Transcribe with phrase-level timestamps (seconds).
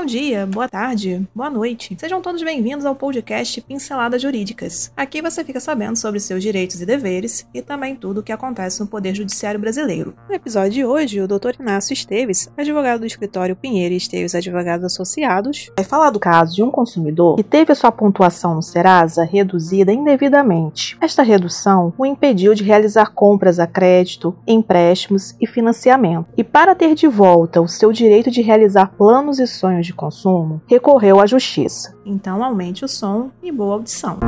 [0.00, 1.94] Bom dia, boa tarde, boa noite.
[2.00, 4.90] Sejam todos bem-vindos ao podcast Pinceladas Jurídicas.
[4.96, 8.80] Aqui você fica sabendo sobre seus direitos e deveres e também tudo o que acontece
[8.80, 10.14] no Poder Judiciário Brasileiro.
[10.26, 11.60] No episódio de hoje, o Dr.
[11.60, 16.62] Inácio Esteves, advogado do escritório Pinheiro e Esteves Advogados Associados, vai falar do caso de
[16.62, 20.96] um consumidor que teve a sua pontuação no Serasa reduzida indevidamente.
[20.98, 26.26] Esta redução o impediu de realizar compras a crédito, empréstimos e financiamento.
[26.38, 30.62] E para ter de volta o seu direito de realizar planos e sonhos de consumo,
[30.66, 31.96] recorreu à justiça.
[32.04, 34.18] Então aumente o som e boa audição.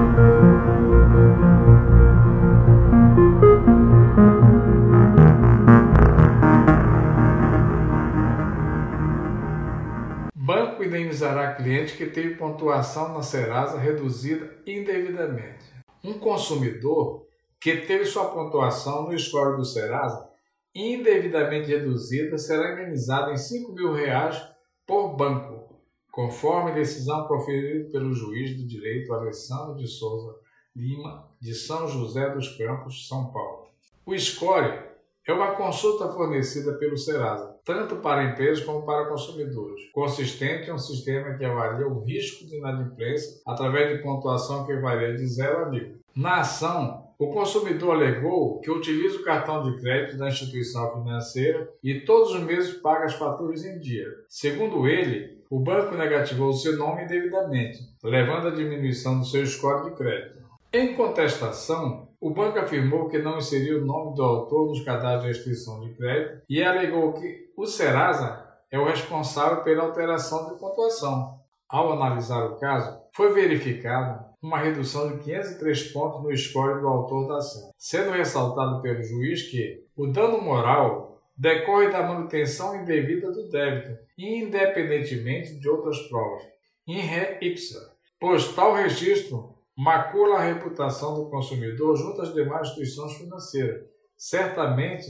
[10.34, 15.72] Banco indenizará cliente que teve pontuação na Serasa reduzida indevidamente.
[16.04, 17.24] Um consumidor
[17.60, 20.28] que teve sua pontuação no score do Serasa
[20.74, 24.51] indevidamente reduzida será indenizado em 5 mil reais
[24.86, 30.34] por banco, conforme decisão proferida pelo juiz do direito Alessandro de Souza
[30.74, 33.68] Lima, de São José dos Campos, São Paulo.
[34.04, 34.92] O SCORE
[35.26, 40.78] é uma consulta fornecida pelo Serasa, tanto para empresas como para consumidores, consistente em um
[40.78, 45.68] sistema que avalia o risco de inadimplência através de pontuação que varia de 0 a
[45.68, 46.00] 1000.
[46.16, 52.00] Na ação, o consumidor alegou que utiliza o cartão de crédito da instituição financeira e
[52.00, 54.06] todos os meses paga as faturas em dia.
[54.28, 59.96] Segundo ele, o banco negativou seu nome indevidamente, levando à diminuição do seu score de
[59.96, 60.42] crédito.
[60.72, 65.28] Em contestação, o banco afirmou que não inseriu o nome do autor nos cadastros de
[65.28, 71.38] restrição de crédito e alegou que o Serasa é o responsável pela alteração de pontuação.
[71.68, 77.28] Ao analisar o caso, foi verificado uma redução de 503 pontos no score do autor
[77.28, 83.48] da ação, sendo ressaltado pelo juiz que o dano moral decorre da manutenção indevida do
[83.48, 86.42] débito, independentemente de outras provas,
[86.86, 93.14] in re ipsa, pois tal registro macula a reputação do consumidor junto às demais instituições
[93.14, 93.84] financeiras,
[94.16, 95.06] certamente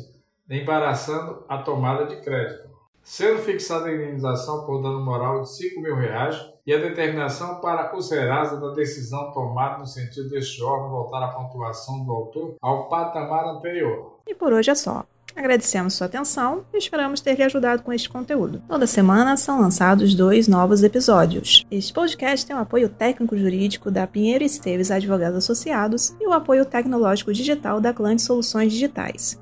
[0.49, 2.71] embaraçando a tomada de crédito
[3.03, 6.37] sendo fixada a indenização por dano moral de 5 mil reais
[6.67, 11.29] e a determinação para o Serasa da decisão tomada no sentido deste órgão voltar a
[11.29, 14.19] pontuação do autor ao patamar anterior.
[14.27, 15.05] E por hoje é só.
[15.35, 18.63] Agradecemos sua atenção e esperamos ter lhe ajudado com este conteúdo.
[18.69, 21.65] Toda semana são lançados dois novos episódios.
[21.71, 27.33] Este podcast tem o apoio técnico-jurídico da Pinheiro Esteves Advogados Associados e o apoio tecnológico
[27.33, 29.42] digital da Clã Soluções Digitais.